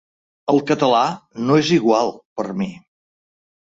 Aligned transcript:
El 0.53 0.61
català 0.71 1.03
no 1.51 1.61
és 1.67 1.71
igual, 1.79 2.13
per 2.39 2.51
mi. 2.65 2.75